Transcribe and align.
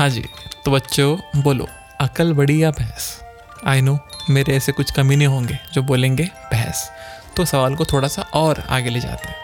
हाँ 0.00 0.08
जी 0.08 0.22
तो 0.64 0.70
बच्चों, 0.70 1.42
बोलो, 1.42 1.66
अकल 2.00 2.32
बड़ी 2.32 2.62
या 2.62 2.70
भैंस 2.70 3.20
आई 3.66 3.80
नो 3.80 3.98
मेरे 4.30 4.56
ऐसे 4.56 4.72
कुछ 4.72 4.90
कमी 4.90 5.16
नहीं 5.16 5.28
होंगे 5.28 5.58
जो 5.74 5.82
बोलेंगे 5.82 6.24
भैंस 6.24 6.88
तो 7.36 7.44
सवाल 7.44 7.74
को 7.76 7.84
थोड़ा 7.84 8.08
सा 8.08 8.22
और 8.22 8.60
आगे 8.60 8.90
ले 8.90 9.00
जाते 9.00 9.28
हैं। 9.28 9.36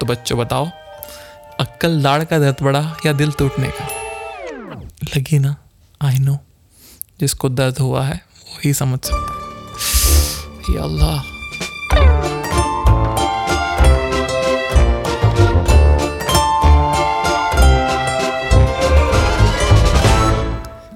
तो 0.00 0.06
बच्चों, 0.06 0.38
बताओ 0.38 0.66
अक्कल 1.60 2.02
दाढ़ 2.02 2.24
का 2.24 2.38
दर्द 2.38 2.62
बड़ा 2.62 2.80
या 3.06 3.12
दिल 3.12 3.32
टूटने 3.32 3.70
का? 3.70 3.86
लगी 5.16 5.38
ना 5.38 5.56
आई 6.02 6.18
नो 6.18 6.38
जिसको 7.20 7.48
दर्द 7.48 7.78
हुआ 7.78 8.04
है 8.04 8.20
वही 8.48 8.74
समझ 8.74 8.98
सकता 9.04 10.72
है। 10.72 10.78
अल्लाह। 10.78 11.33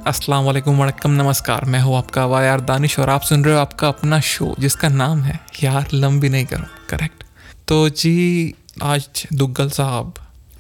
अस्सलाम 0.09 0.45
वालेकुम 0.45 0.79
वणक्कम 0.83 1.11
नमस्कार, 1.11 1.65
मैं 1.65 1.81
हूँ 1.81 1.97
आपका 1.97 2.25
वायार 2.27 2.61
दानिश 2.61 2.99
और 2.99 3.11
आप 3.11 3.23
सुन 3.23 3.45
रहे 3.45 3.55
हो 3.55 3.61
आपका 3.61 3.89
अपना 3.89 4.21
शो, 4.21 4.55
जिसका 4.59 4.89
नाम 4.89 5.23
है 5.23 5.39
यार 5.63 5.89
लंबी 5.95 6.29
नहीं 6.29 6.45
करो 6.47 6.65
करेक्ट 6.91 7.25
तो 7.69 7.89
जी, 7.89 8.55
आज 8.83 9.27
दुग्गल 9.33 9.71
साहब 9.71 10.15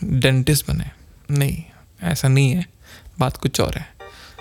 डेंटिस्ट 0.05 0.71
बने। 0.71 0.91
नहीं, 1.30 1.62
ऐसा 2.02 2.29
नहीं 2.29 2.51
है, 2.51 2.66
बात 3.21 3.37
कुछ 3.37 3.61
और 3.61 3.77
है। 3.77 3.87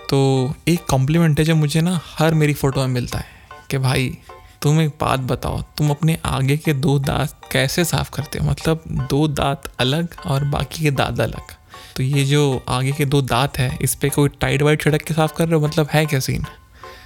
तो 0.10 0.54
एक 0.68 0.86
कॉम्प्लीमेंट 0.90 1.40
है 1.40 1.46
जो 1.46 1.56
मुझे 1.56 1.82
ना 1.82 2.00
हर 2.20 2.34
मेरी 2.34 2.54
फ़ोटो 2.54 2.80
में 2.80 2.88
मिलता 2.88 3.20
है, 3.20 3.26
कि 3.72 3.78
भाई, 3.78 4.18
तुम 4.62 4.82
एक 4.82 4.90
बात 5.02 5.20
बताओ, 5.20 5.62
तुम 5.78 5.90
अपने 5.90 6.18
आगे 6.26 6.58
के 6.58 6.74
दो 6.74 7.00
दांत 7.00 7.40
कैसे 7.52 7.86
साफ़ 7.86 8.12
करते 8.12 8.40
हो? 8.40 8.50
मतलब 8.50 8.84
दो 9.10 9.28
दांत 9.28 9.72
अलग 9.80 10.16
और 10.26 10.44
बाकी 10.44 10.84
के 10.84 10.92
दांत 10.92 11.20
अलग। 11.20 11.57
तो 11.98 12.04
ये 12.04 12.24
जो 12.26 12.64
आगे 12.70 12.92
के 12.92 13.06
दो 13.06 13.22
दांत 13.22 13.58
है, 13.58 13.78
इस 13.82 13.96
पर 13.96 14.10
कोई 14.10 14.30
टाइट 14.42 14.62
वाइट 14.62 14.82
छिड़क 14.82 15.02
के 15.02 15.14
साफ़ 15.14 15.34
कर 15.34 15.48
रहे 15.48 15.60
हो? 15.60 15.66
मतलब 15.68 15.88
है 15.92 16.06
क्या 16.06 16.20
सीन 16.20 16.44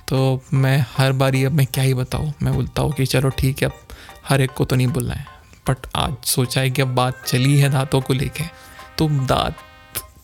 तो 0.07 0.41
मैं 0.53 0.85
हर 0.97 1.11
बार 1.11 1.35
ये 1.35 1.45
अब 1.45 1.51
मैं 1.51 1.65
क्या 1.65 1.83
ही 1.83 1.93
बताऊँ? 1.93 2.33
मैं 2.43 2.53
बोलता 2.53 2.81
हूँ 2.81 2.91
कि 2.91 3.05
चलो 3.05 3.29
ठीक 3.29 3.61
है, 3.61 3.67
अब 3.67 3.95
हर 4.29 4.41
एक 4.41 4.51
को 4.51 4.65
तो 4.65 4.75
नहीं 4.75 4.87
बोलना 4.87 5.13
है। 5.13 5.25
बट 5.69 5.87
आज 5.95 6.15
सोचा 6.25 6.61
है 6.61 6.69
कि 6.69 6.81
अब 6.81 6.95
बात 6.95 7.23
चली 7.27 7.57
है 7.59 7.69
दांतों 7.69 8.01
को 8.01 8.13
लेके 8.13 8.43
तो 8.97 9.07
दांत 9.09 9.55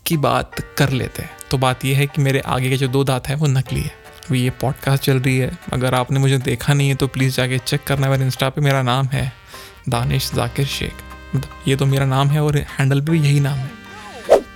की 0.06 0.18
बात 0.18 0.60
कर 0.78 0.90
लेते 0.90 1.24
हैं। 1.24 1.30
तो 1.52 1.58
बात 1.58 1.86
यह 1.86 1.98
है 1.98 2.08
कि 2.08 2.22
मेरे 2.22 2.40
आगे 2.40 2.70
के 2.70 2.78
जो 2.78 2.88
दो 2.88 3.04
दांत 3.04 3.28
हैं, 3.28 3.36
वो 3.36 3.48
नकली 3.48 3.82
है। 3.82 3.92
अभी 4.28 4.44
ये 4.44 4.50
पॉडकास्ट 4.62 5.04
चल 5.04 5.20
रही 5.20 5.38
है। 5.38 5.58
अगर 5.74 5.96
आपने 5.96 6.20
मुझे 6.20 6.38
देखा 6.40 6.74
नहीं 6.74 6.90
है 6.90 6.96
तो 6.96 7.08
प्लीज़ 7.08 7.36
जाके 7.36 7.58
चेक 7.58 7.84
करना 7.84 8.10
मेरे 8.10 8.26
इंस्टा 8.26 8.50
पे। 8.50 8.62
मेरा 8.62 8.82
नाम 8.84 9.08
है 9.08 9.32
दानिश 9.90 10.32
जाकिर 10.34 10.66
शेख। 10.68 10.94
मतलब 11.36 11.64
ये 11.68 11.76
तो 11.76 11.86
मेरा 11.86 12.06
नाम 12.06 12.30
है 12.30 12.44
और 12.44 12.58
हैंडल 12.58 13.02
पे 13.02 13.12
भी 13.12 13.20
यही 13.20 13.40
नाम 13.40 13.58
है। 13.58 13.87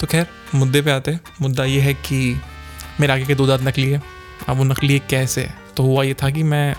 तो 0.01 0.07
खैर, 0.07 0.27
मुद्दे 0.55 0.81
पे 0.81 0.91
आते 0.91 1.11
हैं। 1.11 1.19
मुद्दा 1.41 1.63
ये 1.65 1.81
है 1.81 1.93
कि 1.93 2.41
मेरे 2.99 3.13
आगे 3.13 3.25
के 3.25 3.35
दो 3.35 3.45
दांत 3.47 3.61
नकली 3.61 3.89
है। 3.91 4.01
अब 4.49 4.57
वो 4.57 4.63
नकली 4.63 4.97
कैसे 5.09 5.41
है? 5.41 5.53
तो 5.77 5.83
हुआ 5.83 6.03
ये 6.03 6.13
था 6.13 6.29
कि 6.29 6.43
मैं 6.43 6.73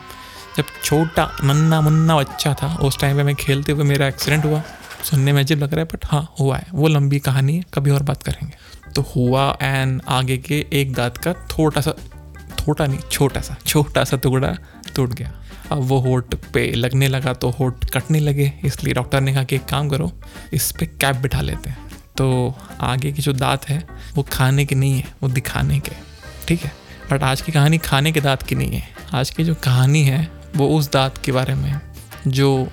जब 0.57 0.65
छोटा, 0.85 1.25
नन्ना 1.45 1.81
मुन्ना 1.81 2.17
बच्चा 2.17 2.55
था, 2.55 2.75
उस 2.77 2.99
टाइम 2.99 3.17
पे 3.17 3.23
मैं 3.23 3.35
खेलते 3.35 3.73
हुए 3.73 3.85
मेरा 3.85 4.09
एक्सीडेंट 4.09 4.45
हुआ। 4.45 4.63
सुनने 5.05 5.33
में 5.33 5.41
अजीब 5.43 5.59
लग 5.59 5.75
रहा 5.75 5.81
है 5.81 5.89
बट 5.93 6.05
हाँ 6.05 6.35
हुआ 6.41 6.57
है। 6.57 6.67
वो 6.73 6.89
लंबी 6.89 7.19
कहानी 7.19 7.57
है, 7.57 7.65
कभी 7.75 7.91
और 7.91 8.03
बात 8.03 8.23
करेंगे। 8.23 8.93
तो 8.93 9.03
हुआ 9.03 9.47
एंड 9.63 10.03
आगे 10.09 10.39
के 10.39 10.65
एक 10.73 10.93
दांत 10.95 11.17
का 11.19 11.33
थोड़ा 11.33 11.81
सा 11.81 11.95
थोड़ा 12.59 12.87
नहीं, 12.87 12.99
छोटा 13.11 13.41
सा 13.41 13.57
छोटा 13.67 14.05
सा 14.05 14.17
टुकड़ा 14.17 14.57
टूट 14.97 15.15
गया। 15.15 15.33
अब 15.73 15.83
वो 15.83 15.99
होट 16.01 16.35
पे 16.55 16.71
लगने 16.73 17.09
लगा 17.09 17.33
तो 17.35 17.51
होट 17.51 17.85
कटने 17.91 18.21
लगे, 18.21 18.53
इसलिए 18.65 18.95
डॉक्टर 18.95 19.21
ने 19.21 19.35
कहा 19.35 19.45
कि 19.45 19.57
एक 19.57 19.65
काम 19.65 19.89
करो, 19.89 20.13
इस 20.53 20.71
पर 20.73 20.87
कैप 21.01 21.17
बिठा 21.17 21.41
लेते 21.41 21.71
हैं। 21.71 21.91
तो 22.17 22.55
आगे 22.81 23.13
की 23.13 23.23
जो 23.23 23.33
दांत 23.33 23.69
है, 23.69 23.87
वो 24.15 24.23
खाने 24.23 24.65
की 24.65 24.75
नहीं 24.75 24.93
है, 24.93 25.15
वो 25.23 25.29
दिखाने 25.29 25.79
के। 25.81 25.93
ठीक 26.49 26.61
है? 26.61 26.73
बट 27.11 27.23
आज 27.23 27.41
की 27.41 27.53
कहानी 27.53 27.79
खाने 27.79 28.13
के 28.13 28.21
दांत 28.21 28.43
की 28.43 28.55
नहीं 28.55 28.71
है। 28.71 28.89
आज 29.15 29.31
की 29.31 29.45
जो 29.45 29.55
कहानी 29.55 30.03
है, 30.05 30.31
वो 30.57 30.69
उस 30.69 30.91
दांत 30.93 31.19
के 31.19 31.33
बारे 31.33 31.55
में 31.55 31.81
जो 32.27 32.69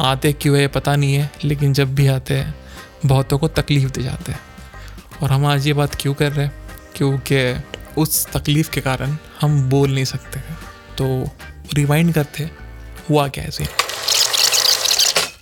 आते 0.00 0.32
क्यों 0.32 0.58
है, 0.58 0.68
पता 0.68 0.96
नहीं 0.96 1.14
है, 1.14 1.30
लेकिन 1.44 1.72
जब 1.72 1.94
भी 1.94 2.06
आते 2.06 2.34
हैं, 2.34 2.54
बहुतों 3.06 3.38
को 3.38 3.48
तकलीफ़ 3.48 3.90
दे 3.90 4.02
जाते 4.02 4.32
हैं। 4.32 4.40
और 5.22 5.32
हम 5.32 5.46
आज 5.46 5.66
ये 5.66 5.72
बात 5.72 5.94
क्यों 5.94 6.14
कर 6.14 6.32
रहे 6.32 6.46
हैं? 6.46 6.54
क्योंकि 6.96 7.56
उस 7.98 8.26
तकलीफ़ 8.26 8.70
के 8.70 8.80
कारण 8.80 9.16
हम 9.40 9.68
बोल 9.70 9.94
नहीं 9.94 10.04
सकते 10.04 10.40
तो 10.98 11.30
रिवाइंड 11.74 12.14
करते 12.14 12.50
हुआ 13.10 13.28
क्या 13.28 13.44
ऐसे 13.44 13.66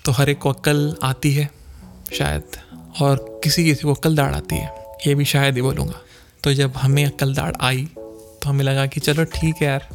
तो 0.05 0.13
हर 0.13 0.29
एक 0.29 0.39
को 0.39 0.53
अक्ल 0.53 0.97
आती 1.03 1.35
है, 1.35 1.51
शायद। 2.19 2.43
और 3.01 3.41
किसी 3.45 3.65
किसी 3.65 3.83
को 3.83 3.95
कल 3.95 4.17
दाड़ 4.17 4.35
आती 4.35 4.57
है। 4.57 4.73
ये 5.07 5.15
भी 5.15 5.25
शायद 5.25 5.55
ही 5.55 5.63
बोलूँगा। 5.63 6.01
तो 6.45 6.53
जब 6.55 6.77
हमें 6.77 7.11
कल 7.11 7.35
दाड़ 7.35 7.53
आई 7.61 7.89
तो 7.97 8.49
हमें 8.49 8.65
लगा 8.65 8.87
कि 8.87 9.01
चलो 9.01 9.25
ठीक 9.25 9.55
है 9.57 9.67
यार, 9.69 9.89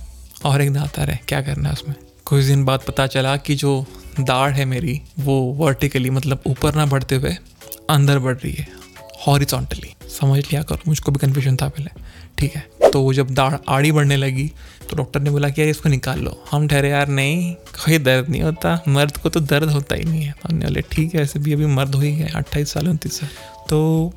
और 0.45 0.61
एक 0.61 0.73
दाँत 0.73 0.99
आ 0.99 1.03
रहा, 1.03 1.17
क्या 1.27 1.41
करना 1.41 1.69
है 1.69 1.73
उसमें? 1.73 1.95
कुछ 2.25 2.43
दिन 2.43 2.63
बाद 2.65 2.79
पता 2.79 3.07
चला 3.07 3.35
कि 3.37 3.55
जो 3.55 3.85
दाढ़ 4.19 4.51
है 4.51 4.65
मेरी, 4.65 5.01
वो 5.19 5.39
वर्टिकली 5.57 6.09
मतलब 6.09 6.43
ऊपर 6.47 6.75
ना 6.75 6.85
बढ़ते 6.85 7.15
हुए 7.15 7.37
अंदर 7.89 8.19
बढ़ 8.19 8.35
रही 8.35 8.53
है 8.53 8.67
हॉरिजॉन्टली 9.27 9.93
समझ 10.19 10.39
लिया 10.39 10.61
करो, 10.63 10.79
मुझको 10.87 11.11
भी 11.11 11.19
कन्फ्यूज़न 11.19 11.55
था 11.55 11.67
पहले। 11.69 11.89
ठीक 12.37 12.55
है। 12.55 12.67
तो 12.94 13.01
वो 13.01 13.13
जब 13.13 13.29
दाढ़ 13.29 13.55
आड़ी 13.69 13.91
बढ़ने 13.91 14.17
लगी 14.17 14.51
तो 14.89 14.95
डॉक्टर 14.95 15.19
ने 15.19 15.29
बोला 15.29 15.50
कि 15.50 15.61
यार 15.61 15.69
इसको 15.69 15.89
निकाल 15.89 16.19
लो। 16.19 16.44
हम 16.51 16.67
ठहरे, 16.67 16.89
यार 16.89 17.07
नहीं, 17.07 17.53
कोई 17.53 17.97
दर्द 17.97 18.29
नहीं 18.29 18.41
होता। 18.41 18.83
मर्द 18.88 19.17
को 19.17 19.29
तो 19.29 19.39
दर्द 19.39 19.69
होता 19.69 19.95
ही 19.95 20.03
नहीं 20.03 20.22
है। 20.22 20.31
तो 20.31 20.50
हमने 20.50 20.66
बोले, 20.66 20.81
ठीक 20.81 21.16
है, 21.16 21.22
ऐसे 21.22 21.39
भी 21.39 21.53
अभी 21.53 21.66
मर्द 21.66 21.95
हो 21.95 22.01
ही, 22.01 22.23
अट्ठाईस 22.23 22.72
साल, 22.72 22.88
उनतीस 22.88 23.19
साल। 23.19 23.29
तो 23.69 24.13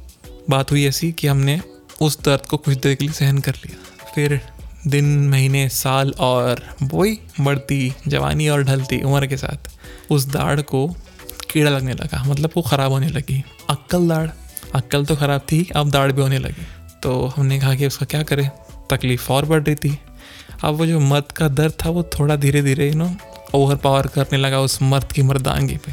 बात 0.51 0.71
हुई 0.71 0.87
ऐसी 0.87 1.13
कि 1.13 1.27
हमने 1.27 1.61
उस 2.01 2.19
दर्द 2.25 2.47
को 2.47 2.57
कुछ 2.57 2.79
देर 2.79 2.95
के 2.95 3.05
लिए 3.05 3.15
सहन 3.15 3.39
कर 3.39 3.53
लिया। 3.53 4.13
फिर 4.15 4.41
दिन, 4.87 5.29
महीने, 5.29 5.69
साल 5.69 6.15
और 6.19 6.63
वही 6.83 7.19
बढ़ती, 7.41 7.95
जवानी 8.09 8.49
और 8.49 8.65
ढलती 8.65 9.03
उम्र 9.03 9.27
के 9.27 9.37
साथ 9.37 9.71
उस 10.11 10.27
दाढ़ 10.27 10.61
को 10.61 10.87
कीड़ा 11.51 11.71
लगने 11.71 11.93
लगा। 11.93 12.25
मतलब 12.25 12.51
वो 12.57 12.63
ख़राब 12.63 12.93
होने 12.93 13.09
लगी। 13.09 13.45
अक्कल 13.71 14.09
दाढ़। 14.09 14.29
अक्ल 14.75 15.05
तो 15.05 15.17
ख़राब 15.17 15.41
थी, 15.41 15.69
अब 15.77 15.91
दाढ़ 15.91 16.13
भी 16.13 16.23
होने 16.23 16.39
लगी। 16.39 16.67
तो 17.03 17.27
हमने 17.27 17.61
कहा 17.61 17.75
कि 17.75 17.87
उसका 17.87 18.07
क्या 18.07 18.23
करें? 18.23 18.51
तकलीफ़ 18.93 19.33
और 19.33 19.47
बढ़ 19.47 19.63
रही 19.63 19.75
थी। 19.75 19.99
अब 20.65 20.75
वो 20.75 20.87
जो 20.87 21.01
मर्द 21.01 21.33
का 21.33 21.49
दर्द 21.49 21.73
था, 21.85 21.91
वो 21.91 22.03
थोड़ा 22.03 22.37
धीरे 22.37 22.63
धीरे 22.63 22.89
यू 22.89 22.95
नो 22.95 23.11
ओवर 23.55 23.77
पावर 23.77 24.07
करने 24.07 24.39
लगा 24.39 24.61
उस 24.61 24.83
मर्द 24.83 25.13
की 25.13 25.23
मर्दांगी 25.23 25.77
पे। 25.77 25.93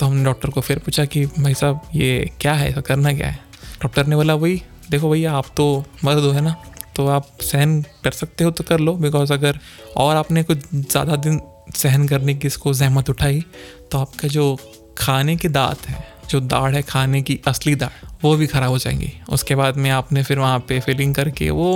तो 0.00 0.06
हमने 0.06 0.24
डॉक्टर 0.24 0.50
को 0.50 0.60
फिर 0.60 0.78
पूछा 0.78 1.04
कि, 1.04 1.26
भाई 1.26 1.54
साहब, 1.54 1.80
ये 1.94 2.30
क्या 2.40 2.52
है? 2.52 2.72
करना 2.72 3.12
क्या 3.12 3.28
है? 3.28 3.38
डॉक्टर 3.82 4.06
ने 4.06 4.16
बोला, 4.16 4.34
वही, 4.34 4.62
देखो 4.90 5.10
भैया, 5.10 5.32
आप 5.32 5.46
तो 5.56 5.84
मर्द 6.04 6.18
हो, 6.18 6.30
है 6.30 6.40
ना? 6.40 6.56
तो 6.96 7.06
आप 7.06 7.26
सहन 7.42 7.82
कर 8.04 8.10
सकते 8.10 8.44
हो 8.44 8.50
तो 8.50 8.64
कर 8.64 8.80
लो 8.80 8.92
बिकॉज़ 8.94 9.32
अगर 9.32 9.58
और 9.96 10.16
आपने 10.16 10.42
कुछ 10.42 10.58
ज़्यादा 10.74 11.16
दिन 11.16 11.40
सहन 11.76 12.08
करने 12.08 12.34
की 12.34 12.46
इसको 12.46 12.72
जहमत 12.74 13.10
उठाई 13.10 13.44
तो 13.92 13.98
आपका 13.98 14.28
जो 14.28 14.56
खाने 14.98 15.36
की 15.36 15.48
दाँत 15.48 15.88
है, 15.88 16.04
जो 16.30 16.40
दाढ़ 16.40 16.74
है 16.74 16.82
खाने 16.82 17.22
की 17.22 17.40
असली 17.46 17.74
दाढ़, 17.74 18.08
वो 18.24 18.34
भी 18.36 18.46
ख़राब 18.46 18.70
हो 18.70 18.78
जाएँगी। 18.78 19.12
उसके 19.28 19.54
बाद 19.54 19.76
में 19.76 19.90
आपने 19.90 20.22
फिर 20.22 20.38
वहाँ 20.38 20.58
पे 20.58 20.80
फिलिंग 20.80 21.14
करके 21.14 21.50
वो 21.50 21.68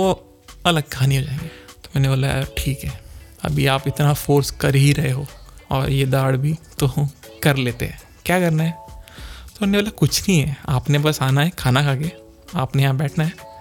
अलग 0.65 0.83
कहानी 0.83 1.15
हो 1.15 1.21
जाएगी। 1.21 1.47
तो 1.83 1.89
मैंने 1.95 2.09
बोला, 2.09 2.27
यार, 2.27 2.47
ठीक 2.57 2.83
है। 2.83 3.01
अभी 3.43 3.65
आप 3.65 3.87
इतना 3.87 4.13
फोर्स 4.13 4.51
कर 4.51 4.75
ही 4.75 4.93
रहे 4.93 5.11
हो 5.11 5.27
और 5.69 5.89
ये 5.89 6.05
दाढ़ 6.05 6.37
भी 6.37 6.57
तो 6.79 7.09
कर 7.43 7.55
लेते 7.55 7.85
हैं। 7.85 8.01
क्या 8.25 8.39
करना 8.39 8.63
है? 8.63 8.71
तो 8.71 9.65
उन्होंने 9.65 9.77
बोला, 9.77 9.89
कुछ 9.89 10.29
नहीं 10.29 10.41
है। 10.41 10.57
आपने 10.69 10.99
बस 10.99 11.21
आना 11.21 11.41
है, 11.41 11.49
खाना 11.49 11.83
खा 11.83 11.95
के। 11.95 12.11
आपने 12.55 12.83
यहाँ 12.83 12.97
बैठना 12.97 13.23
है। 13.23 13.51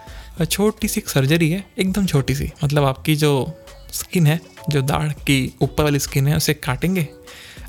छोटी 0.45 0.89
सी 0.89 1.01
एक 1.01 1.09
सर्जरी 1.09 1.51
है, 1.51 1.65
एकदम 1.79 2.07
छोटी 2.07 2.35
सी। 2.35 2.53
मतलब 2.65 2.85
आपकी 2.85 3.17
जो 3.17 3.63
स्किन 3.93 4.27
है, 4.27 4.41
जो 4.71 4.83
दाढ़ 4.83 5.13
की 5.13 5.55
ऊपर 5.63 5.85
वाली 5.85 5.99
स्किन 5.99 6.29
है, 6.29 6.37
उसे 6.37 6.55
काटेंगे। 6.55 7.09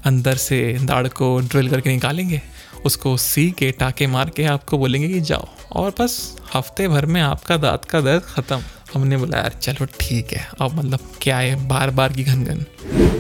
अंदर 0.06 0.36
से 0.36 0.78
दाढ़ 0.82 1.08
को 1.08 1.40
ड्रिल 1.40 1.70
करके 1.70 1.90
निकालेंगे। 1.90 2.42
उसको 2.86 3.18
सी 3.18 3.52
के 3.52 3.72
टाके 3.72 4.08
मार 4.08 4.30
के 4.30 4.44
आपको 4.44 4.78
बोलेंगे 4.78 5.08
कि 5.08 5.22
जाओ। 5.22 5.48
और 5.72 5.94
बस 6.00 6.38
हफ़्ते 6.54 6.88
भर 6.88 7.06
में 7.06 7.22
आपका 7.22 7.58
दांत 7.58 7.86
का 7.86 8.02
दर्द 8.02 8.22
ख़त्म। 8.22 8.62
हमने 8.94 9.18
बोला 9.18 9.38
यार 9.38 9.54
चलो 9.62 9.86
ठीक 10.00 10.34
है 10.34 10.48
अब 10.62 10.74
मतलब 10.74 11.00
क्या 11.22 11.38
है 11.38 11.68
बार 11.68 11.90
बार 11.90 12.14
की 12.14 12.24
घन 12.24 12.44
घन 12.44 12.66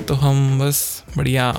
तो 0.07 0.13
हम 0.13 0.59
बस 0.59 1.03
बढ़िया 1.17 1.53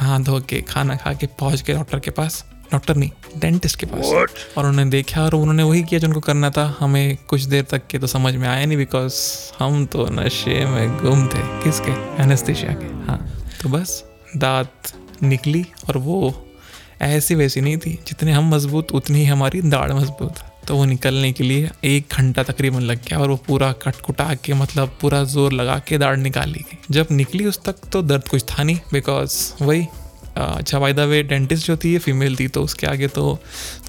हाथ 0.00 0.20
धो 0.20 0.40
के 0.40 0.60
खाना 0.62 0.96
खा 0.96 1.12
के 1.12 1.26
पहुँच 1.26 1.62
गए 1.62 1.74
डॉक्टर 1.74 1.98
के 1.98 2.10
पास। 2.10 2.44
डॉक्टर 2.72 2.96
नहीं 2.96 3.10
डेंटिस्ट 3.38 3.78
के 3.80 3.86
पास। 3.86 4.04
What? 4.04 4.58
और 4.58 4.66
उन्होंने 4.66 4.90
देखा 4.90 5.22
और 5.24 5.34
उन्होंने 5.34 5.62
वही 5.62 5.82
किया 5.82 6.00
जो 6.00 6.06
उनको 6.06 6.20
करना 6.20 6.50
था। 6.50 6.64
हमें 6.80 7.16
कुछ 7.28 7.42
देर 7.42 7.62
तक 7.62 7.86
के 7.86 7.98
तो 7.98 8.06
समझ 8.06 8.34
में 8.34 8.48
आया 8.48 8.64
नहीं 8.66 8.78
बिकॉज़ 8.78 9.14
हम 9.58 9.84
तो 9.86 10.06
नशे 10.10 10.64
में 10.66 10.96
गुम 10.98 11.26
थे। 11.26 11.42
किसके? 11.64 12.22
एनेस्थेशिया 12.22 12.72
के 12.72 12.86
हाँ। 13.06 13.18
तो 13.62 13.68
बस 13.68 14.04
दांत 14.36 14.92
निकली 15.22 15.64
और 15.88 15.98
वो 15.98 16.46
ऐसी 17.02 17.34
वैसी 17.34 17.60
नहीं 17.60 17.76
थी 17.76 17.98
जितने 18.06 18.32
हम 18.32 18.54
मज़बूत 18.54 18.92
उतनी 18.92 19.18
ही 19.18 19.24
हमारी 19.24 19.62
दाढ़ 19.62 19.92
मज़बूत। 19.92 20.34
तो 20.68 20.76
वो 20.76 20.84
निकलने 20.84 21.32
के 21.32 21.44
लिए 21.44 21.70
एक 21.84 22.14
घंटा 22.14 22.42
तकरीबन 22.42 22.80
लग 22.82 23.04
गया 23.04 23.18
और 23.18 23.30
वो 23.30 23.36
पूरा 23.46 23.70
कट 23.82 24.00
कुटा 24.00 24.34
के 24.44 24.54
मतलब 24.54 24.96
पूरा 25.00 25.22
ज़ोर 25.26 25.52
लगा 25.52 25.78
के 25.88 25.98
दाढ़ 25.98 26.16
निकाली 26.18 26.60
गई। 26.60 26.78
जब 26.90 27.06
निकली 27.12 27.46
उस 27.46 27.62
तक 27.64 27.88
तो 27.92 28.02
दर्द 28.02 28.28
कुछ 28.28 28.44
था 28.50 28.62
नहीं 28.62 28.78
बिकॉज़ 28.92 29.36
वही 29.62 29.86
अच्छा 30.36 30.78
बाय 30.78 30.92
द 30.92 31.00
वे 31.00 31.22
डेंटिस्ट 31.22 31.66
जो 31.66 31.76
थी, 31.76 31.92
ये 31.92 31.98
फीमेल 31.98 32.36
थी 32.36 32.46
तो 32.48 32.62
उसके 32.62 32.86
आगे 32.86 33.08
तो 33.08 33.38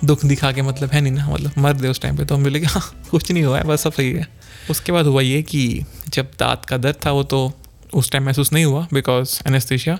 दुख 0.03 0.25
दिखा 0.25 0.51
के 0.51 0.61
मतलब 0.61 0.89
है 0.89 1.01
नहीं 1.01 1.13
ना 1.13 1.27
मतलब 1.29 1.53
मर 1.57 1.73
दे 1.73 1.87
उस 1.87 2.01
टाइम 2.01 2.17
पे 2.17 2.25
तो 2.25 2.35
हम 2.35 2.43
बोले 2.43 2.59
हाँ 2.59 2.81
कुछ 3.11 3.31
नहीं 3.31 3.43
हुआ 3.43 3.57
है, 3.57 3.63
बस 3.63 3.81
सब 3.81 3.93
सही 3.93 4.11
है। 4.11 4.27
उसके 4.69 4.91
बाद 4.91 5.05
हुआ 5.05 5.21
ये 5.21 5.41
कि 5.41 5.83
जब 6.09 6.31
दांत 6.39 6.65
का 6.65 6.77
दर्द 6.77 6.95
था 7.05 7.11
वो 7.11 7.23
तो 7.23 7.51
उस 7.93 8.11
टाइम 8.11 8.25
महसूस 8.25 8.53
नहीं 8.53 8.65
हुआ 8.65 8.87
बिकॉज़ 8.93 9.39
एनेस्थीसिया 9.47 9.97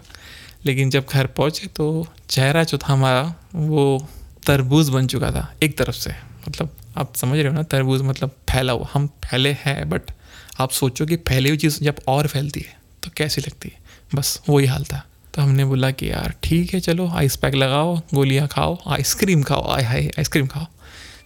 लेकिन 0.66 0.90
जब 0.90 1.06
घर 1.10 1.28
पहुँचे 1.28 1.68
तो 1.68 2.08
चेहरा 2.30 2.64
जो 2.64 2.78
था 2.78 2.94
हमारा, 2.94 3.34
वो 3.56 4.08
तरबूज 4.48 4.90
बन 4.90 5.08
चुका 5.08 5.32
था, 5.32 5.54
एक 5.64 5.78
तरफ़ 5.78 5.96
से। 5.96 6.12
मतलब 6.48 6.76
आप 6.98 7.16
समझ 7.16 7.38
रहे 7.38 7.48
हो 7.48 7.54
ना, 7.54 7.64
तरबूज 7.64 8.02
मतलब 8.02 8.36
फैला 8.50 8.74
हुआ 8.74 8.88
हम 8.94 9.08
फैले 9.26 9.56
हैं 9.60 9.90
बट 9.90 10.12
आप 10.60 10.72
सोचो 10.72 11.06
कि 11.06 11.16
फैली 11.28 11.50
हुई 11.50 11.58
चीज़ 11.58 11.84
जब 11.84 12.00
और 12.08 12.28
फैलती 12.28 12.60
है 12.60 12.76
तो 13.04 13.10
कैसी 13.18 13.42
लगती 13.42 13.70
है? 13.70 13.80
बस 14.16 14.40
वही 14.50 14.66
हाल 14.66 14.84
था। 14.84 15.04
तो 15.34 15.42
हमने 15.42 15.66
बोला 15.66 15.92
कि 15.92 16.10
यार 16.10 16.34
ठीक 16.44 16.74
है, 16.74 16.80
चलो 16.80 17.08
आइस 17.10 17.36
पैक 17.36 17.56
लगाओ, 17.56 17.96
गोलियाँ 18.14 18.48
खाओ 18.48 18.78
आइसक्रीम 18.88 19.44
खाओ 19.44 19.70
आए 19.72 19.84
हाय 19.84 20.08
आइसक्रीम 20.18 20.48
खाओ। 20.48 20.66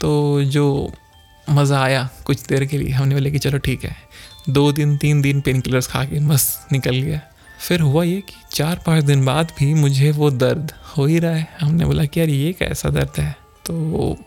तो 0.02 0.44
जो 0.44 0.92
मज़ा 1.48 1.82
आया 1.82 2.10
कुछ 2.26 2.46
देर 2.46 2.66
के 2.66 2.78
लिए, 2.78 2.90
हमने 2.90 3.16
बोला 3.16 3.30
कि 3.30 3.40
चलो 3.40 3.58
ठीक 3.58 3.84
है। 3.86 3.96
दो 4.50 4.72
दिन, 4.72 4.98
तीन 4.98 5.22
दिन 5.22 5.42
पेन 5.42 5.62
किलर्स 5.62 5.88
खा 5.88 6.04
के 6.06 6.20
मस्त 6.20 6.72
निकल 6.72 6.96
गया। 6.96 7.22
फिर 7.62 7.82
हुआ 7.82 8.04
ये 8.04 8.22
कि 8.22 8.36
चार 8.54 8.80
पाँच 8.86 9.04
दिन 9.04 9.26
बाद 9.26 9.52
भी 9.60 9.74
मुझे 9.74 10.12
वो 10.12 10.30
दर्द 10.32 10.72
हो 10.98 11.06
ही 11.06 11.20
रहा 11.20 11.32
है। 11.32 11.48
हमने 11.62 11.86
बोला 11.86 12.06
कि 12.06 12.20
यार 12.20 12.30
ये 12.30 12.54
कैसा 12.54 12.90
दर्द 12.90 13.20
है? 13.20 13.36
तो 13.66 14.18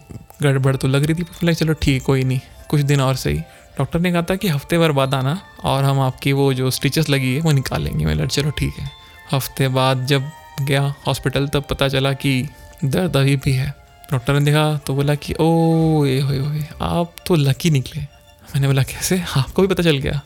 गड़बड़ 0.43 0.75
तो 0.77 0.89
लग 0.89 1.05
रही 1.05 1.15
थी 1.15 1.23
बोला 1.23 1.53
चलो 1.53 1.73
ठीक, 1.73 2.03
कोई 2.03 2.25
नहीं, 2.25 2.41
कुछ 2.69 2.81
दिन 2.81 3.01
और 3.01 3.17
सही। 3.17 3.39
डॉक्टर 3.79 4.01
ने 4.01 4.13
कहा 4.13 4.23
था 4.23 4.37
कि 4.37 4.49
हफ़्ते 4.49 4.79
भर 4.79 4.93
बाद 4.93 5.15
आना 5.15 5.39
और 5.65 5.85
हम 5.85 6.01
आपकी 6.01 6.33
वो 6.33 6.53
जो 6.55 6.71
स्टिचेस 6.71 7.09
लगी 7.11 7.35
है, 7.35 7.41
वो 7.41 7.53
निकालेंगे। 7.53 8.05
मैं 8.05 8.27
चलो 8.27 8.51
ठीक 8.51 8.75
है। 8.79 8.91
हफ़्ते 9.33 9.69
बाद 9.69 10.07
जब 10.07 10.31
गया 10.61 10.83
हॉस्पिटल 11.07 11.49
तब 11.49 11.65
पता 11.71 11.89
चला 11.89 12.13
कि 12.13 12.49
दर्द 12.85 13.17
अभी 13.17 13.37
भी 13.37 13.53
है। 13.53 13.75
डॉक्टर 14.13 14.33
ने 14.35 14.41
देखा 14.41 14.77
तो 14.77 14.95
बोला 14.95 15.15
कि 15.15 15.35
ओ 15.41 16.05
ये 16.05 16.21
हो 16.21 16.63
आप 16.83 17.15
तो 17.27 17.35
लकी 17.35 17.71
निकले। 17.71 18.03
मैंने 18.03 18.67
बोला, 18.67 18.83
कैसे? 18.83 19.23
आपको 19.37 19.63
भी 19.63 19.69
पता 19.69 19.83
चल 19.83 19.99
गया? 19.99 20.21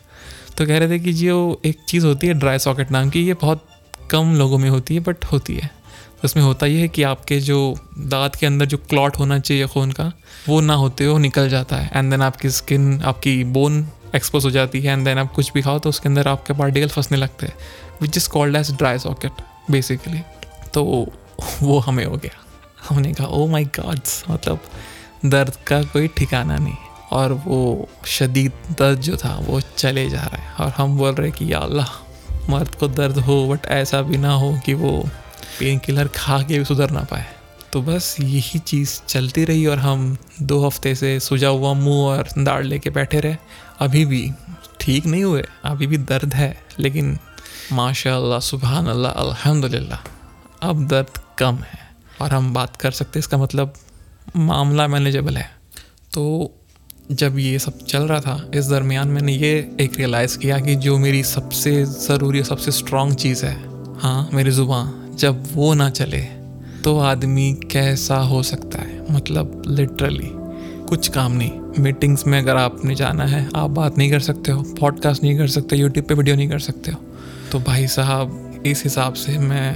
तो 0.59 0.65
कह 0.65 0.77
रहे 0.77 0.89
थे 0.89 0.97
कि 0.99 1.11
जो 1.13 1.61
एक 1.65 1.77
चीज़ 1.87 2.05
होती 2.05 2.27
है 2.27 2.33
ड्राई 2.33 2.59
सॉकेट 2.59 2.89
नाम 2.91 3.09
की, 3.09 3.21
ये 3.21 3.33
बहुत 3.33 3.65
कम 4.11 4.33
लोगों 4.35 4.57
में 4.57 4.69
होती 4.69 4.93
है 4.93 4.99
बट 4.99 5.25
होती 5.25 5.55
है। 5.55 5.67
तो 5.67 6.25
उसमें 6.25 6.43
होता 6.43 6.65
ये 6.65 6.79
है 6.81 6.87
कि 6.87 7.03
आपके 7.03 7.39
जो 7.39 7.59
दांत 7.97 8.35
के 8.35 8.45
अंदर 8.45 8.65
जो 8.65 8.77
क्लॉट 8.79 9.17
होना 9.19 9.37
चाहिए 9.39 9.67
खून 9.67 9.91
का, 9.91 10.11
वो 10.49 10.59
ना 10.61 10.73
होते 10.73 11.05
हो 11.05 11.17
निकल 11.17 11.49
जाता 11.49 11.75
है। 11.75 11.91
एंड 11.95 12.11
देन 12.11 12.21
आपकी 12.21 12.49
स्किन 12.49 13.01
आपकी 13.01 13.43
बोन 13.43 13.87
एक्सपोज 14.15 14.45
हो 14.45 14.51
जाती 14.51 14.81
है 14.81 14.93
एंड 14.93 15.05
देन 15.05 15.17
आप 15.17 15.31
कुछ 15.33 15.51
भी 15.53 15.61
खाओ 15.61 15.79
तो 15.79 15.89
उसके 15.89 16.09
अंदर 16.09 16.27
आपके 16.27 16.53
पार्टिकल 16.53 16.87
फंसने 16.87 17.17
लगते 17.17 17.45
हैं। 17.45 17.55
Which 18.01 18.17
is 18.17 18.29
called 18.29 18.55
as 18.55 18.71
dry 18.73 18.99
socket 18.99 19.41
basically 19.71 20.21
तो 20.73 20.83
वो 21.61 21.79
हमें 21.79 22.05
हो 22.05 22.17
गया। 22.17 22.43
हमने 22.89 23.13
कहा 23.13 23.27
ओ 23.27 23.47
माई 23.47 23.65
गॉड्स 23.79 24.23
मतलब 24.29 24.59
दर्द 25.25 25.55
का 25.67 25.81
कोई 25.83 26.07
ठिकाना 26.17 26.57
नहीं 26.57 26.75
और 27.11 27.33
वो 27.33 27.89
शदीद 28.05 28.51
दर्द 28.79 28.99
जो 28.99 29.17
था, 29.17 29.35
वो 29.35 29.61
चले 29.61 30.09
जा 30.09 30.21
रहा 30.21 30.41
है। 30.41 30.53
और 30.53 30.71
हम 30.71 30.97
बोल 30.97 31.15
रहे 31.15 31.31
कि, 31.31 31.53
या 31.53 31.59
अल्लाह, 31.59 31.87
मर्द 32.51 32.75
को 32.75 32.87
दर्द 32.87 33.17
हो, 33.17 33.47
बट 33.47 33.65
ऐसा 33.65 34.01
भी 34.01 34.17
ना 34.17 34.33
हो 34.33 34.59
कि 34.65 34.73
वो 34.73 35.09
पेन 35.59 35.79
किलर 35.79 36.07
खा 36.07 36.41
के 36.41 36.59
भी 36.59 36.65
सुधर 36.65 36.91
ना 36.91 36.99
पाए। 36.99 37.25
तो 37.73 37.81
बस 37.81 38.17
यही 38.19 38.59
चीज़ 38.59 39.01
चलती 39.07 39.45
रही 39.45 39.65
और 39.65 39.79
हम 39.79 40.17
दो 40.41 40.65
हफ़्ते 40.65 40.95
से 40.95 41.19
सुजा 41.19 41.47
हुआ 41.47 41.73
मुँह 41.73 42.05
और 42.05 42.27
दाढ़ 42.37 42.63
लेके 42.63 42.89
बैठे 42.89 43.19
रहे। 43.19 43.37
अभी 43.79 44.05
भी 44.05 44.31
ठीक 44.79 45.05
नहीं 45.05 45.23
हुए, 45.23 45.43
अभी 45.65 45.87
भी 45.87 45.97
दर्द 45.97 46.33
है, 46.33 46.63
लेकिन 46.79 47.19
माशा 47.73 48.39
सुबहान 48.39 48.87
अल्लाह 48.87 49.11
अल्हम्दुलिल्लाह, 49.11 49.99
अब 50.69 50.87
दर्द 50.87 51.21
कम 51.37 51.55
है। 51.55 51.89
और 52.21 52.31
हम 52.31 52.53
बात 52.53 52.75
कर 52.75 52.91
सकते 52.91 53.19
इसका 53.19 53.37
मतलब 53.37 53.73
मामला 54.35 54.87
मैनेजेबल 54.87 55.37
है। 55.37 55.51
तो 56.13 56.53
जब 57.09 57.37
ये 57.39 57.59
सब 57.59 57.77
चल 57.79 58.03
रहा 58.03 58.19
था, 58.19 58.51
इस 58.55 58.67
दरमियान 58.69 59.07
मैंने 59.07 59.33
ये 59.33 59.49
एक 59.81 59.95
रियलाइज़ 59.97 60.37
किया 60.37 60.57
कि 60.59 60.75
जो 60.75 60.97
मेरी 60.97 61.23
सबसे 61.23 61.71
ज़रूरी 61.85 62.43
सबसे 62.43 62.71
स्ट्रॉन्ग 62.71 63.15
चीज़ 63.15 63.45
है 63.45 63.53
हाँ 63.99 64.29
मेरी 64.33 64.51
ज़ुबान, 64.51 65.15
जब 65.15 65.43
वो 65.53 65.73
ना 65.73 65.89
चले 65.89 66.17
तो 66.83 66.97
आदमी 66.99 67.51
कैसा 67.71 68.17
हो 68.17 68.41
सकता 68.43 68.81
है? 68.81 69.05
मतलब 69.11 69.61
लिटरली 69.67 70.29
कुछ 70.89 71.07
काम 71.07 71.31
नहीं। 71.31 71.83
मीटिंग्स 71.83 72.25
में 72.27 72.37
अगर 72.39 72.55
आपने 72.55 72.95
जाना 72.95 73.25
है, 73.25 73.47
आप 73.55 73.69
बात 73.69 73.97
नहीं 73.97 74.11
कर 74.11 74.19
सकते 74.19 74.51
हो 74.51 74.61
पॉडकास्ट 74.79 75.23
नहीं 75.23 75.37
कर 75.37 75.47
सकते 75.47 75.75
यूट्यूब 75.75 76.05
पे 76.05 76.13
वीडियो 76.13 76.35
नहीं 76.35 76.49
कर 76.49 76.59
सकते 76.59 76.91
हो। 76.91 77.01
तो 77.51 77.59
भाई 77.59 77.87
साहब, 77.87 78.61
इस 78.65 78.83
हिसाब 78.83 79.13
से 79.13 79.37
मैं 79.37 79.71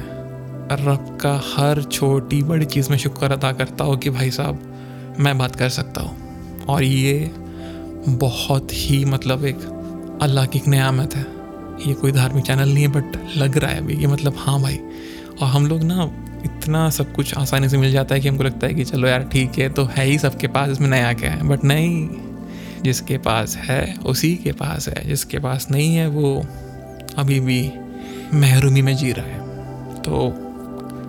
रब 0.85 1.17
का 1.21 1.33
हर 1.47 1.81
छोटी 1.83 2.43
बड़ी 2.43 2.65
चीज़ 2.65 2.89
में 2.89 2.97
शुक्र 2.97 3.31
अदा 3.31 3.51
करता 3.51 3.83
हूँ 3.83 3.97
कि 3.97 4.09
भाई 4.09 4.31
साहब, 4.31 5.15
मैं 5.19 5.37
बात 5.37 5.55
कर 5.55 5.69
सकता 5.69 6.01
हूँ। 6.01 6.21
और 6.69 6.83
ये 6.83 7.31
बहुत 8.07 8.73
ही 8.73 9.03
मतलब 9.05 9.45
एक 9.45 9.61
अल्लाह 10.21 10.45
की 10.45 10.59
एक 10.59 10.67
नियामत 10.67 11.15
है। 11.15 11.25
ये 11.87 11.93
कोई 11.93 12.11
धार्मिक 12.11 12.45
चैनल 12.45 12.69
नहीं 12.69 12.83
है 12.83 12.91
बट 12.91 13.17
लग 13.37 13.57
रहा 13.57 13.71
है 13.71 13.77
अभी 13.77 13.95
ये 13.95 14.07
मतलब 14.07 14.35
हाँ 14.37 14.61
भाई। 14.61 14.79
और 15.41 15.47
हम 15.47 15.67
लोग 15.67 15.83
ना 15.83 16.03
इतना 16.45 16.89
सब 16.89 17.13
कुछ 17.13 17.33
आसानी 17.37 17.69
से 17.69 17.77
मिल 17.77 17.91
जाता 17.91 18.15
है 18.15 18.21
कि 18.21 18.27
हमको 18.27 18.43
लगता 18.43 18.67
है 18.67 18.73
कि 18.73 18.83
चलो 18.83 19.07
यार 19.07 19.23
ठीक 19.23 19.57
है 19.59 19.69
तो 19.69 19.83
है 19.85 20.05
ही 20.05 20.17
सबके 20.19 20.47
पास, 20.47 20.69
इसमें 20.69 20.87
नया 20.89 21.13
क्या 21.13 21.31
है? 21.31 21.47
बट 21.47 21.63
नहीं, 21.63 22.07
जिसके 22.83 23.17
पास 23.17 23.55
है, 23.57 23.95
उसी 24.05 24.35
के 24.35 24.51
पास 24.51 24.87
है, 24.89 25.07
जिसके 25.07 25.39
पास 25.39 25.67
नहीं 25.71 25.95
है, 25.95 26.07
वो 26.07 26.45
अभी 27.17 27.39
भी 27.39 27.61
महरूमी 28.33 28.81
में 28.81 28.95
जी 28.95 29.11
रहा 29.11 29.25
है। 29.25 29.39
तो 30.01 30.29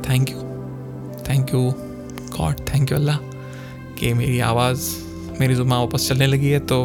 thank 0.08 0.30
you 0.30 0.38
thank 1.28 1.54
you 1.54 1.60
God 2.38 2.60
thank 2.74 2.92
you 2.92 2.98
Allah, 2.98 3.16
कि 3.98 4.12
मेरी 4.12 4.40
आवाज़ 4.40 4.80
मेरी 5.40 5.54
ज़ुबान 5.54 5.78
वापस 5.80 6.08
चलने 6.08 6.26
लगी 6.26 6.48
है 6.48 6.58
तो 6.62 6.84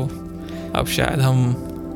अब 0.75 0.87
शायद 0.87 1.19
हम 1.19 1.53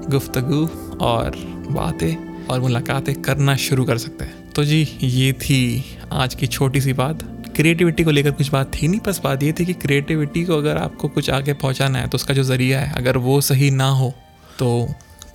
गुफ्तगु 0.09 0.67
और 1.01 1.35
बातें 1.71 2.47
और 2.47 2.59
मुलाकातें 2.61 3.13
करना 3.21 3.55
शुरू 3.55 3.85
कर 3.85 3.97
सकते 3.97 4.25
हैं। 4.25 4.51
तो 4.51 4.63
जी, 4.63 4.81
ये 5.01 5.31
थी 5.33 5.97
आज 6.11 6.35
की 6.35 6.47
छोटी 6.47 6.81
सी 6.81 6.93
बात। 6.93 7.23
क्रिएटिविटी 7.55 8.03
को 8.03 8.11
लेकर 8.11 8.31
कुछ 8.31 8.49
बात 8.49 8.71
थी 8.73 8.87
नहीं, 8.87 8.99
बस 9.07 9.21
बात 9.23 9.43
ये 9.43 9.53
थी 9.53 9.65
कि 9.65 9.73
क्रिएटिविटी 9.73 10.43
को 10.45 10.57
अगर 10.57 10.77
आपको 10.77 11.07
कुछ 11.07 11.29
आगे 11.29 11.53
पहुंचाना 11.55 11.99
है 11.99 12.07
तो 12.07 12.15
उसका 12.15 12.33
जो 12.33 12.43
ज़रिया 12.43 12.79
है, 12.79 12.93
अगर 12.95 13.17
वो 13.17 13.39
सही 13.41 13.69
ना 13.71 13.89
हो 13.89 14.13
तो 14.59 14.87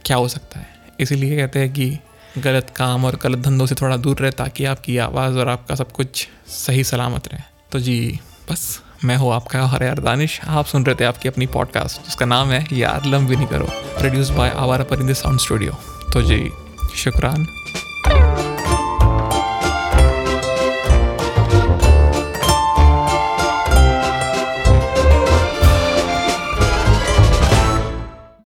क्या 0.04 0.16
हो 0.16 0.28
सकता 0.28 0.60
है? 0.60 0.66
इसीलिए 1.00 1.36
कहते 1.36 1.58
हैं 1.58 1.72
कि 1.72 1.98
गलत 2.38 2.70
काम 2.76 3.04
और 3.04 3.18
गलत 3.22 3.38
धंधों 3.38 3.66
से 3.66 3.74
थोड़ा 3.74 3.96
दूर 3.96 4.18
रहे, 4.18 4.30
ताकि 4.30 4.64
आपकी 4.64 4.96
आवाज़ 4.98 5.38
और 5.38 5.48
आपका 5.48 5.74
सब 5.74 5.92
कुछ 5.92 6.28
सही 6.48 6.84
सलामत 6.84 7.28
रहे। 7.28 7.42
तो 7.72 7.80
जी, 7.80 8.18
बस। 8.50 8.80
मैं 9.04 9.16
हूँ 9.16 9.32
आपका 9.32 9.66
हर 9.66 9.82
यार 9.82 9.98
दानिश। 9.98 10.40
आप 10.44 10.66
सुन 10.66 10.84
रहे 10.84 10.94
थे 10.94 11.04
आपकी 11.04 11.28
अपनी 11.28 11.46
पॉडकास्ट 11.46 12.04
जिसका 12.04 12.26
नाम 12.26 12.48
है 12.48 12.66
यार 12.72 13.04
लम 13.06 13.28
नहीं 13.30 13.46
करो। 13.46 13.66
प्रोड्यूस 13.98 14.30
बाय 14.30 14.50
आवारा 14.50 14.84
परिंदे 14.84 15.14
साउंड 15.14 15.40
स्टूडियो 15.40 15.72
तो 16.12 16.22
जी, 16.22 16.50
शुक्रान। 16.96 17.46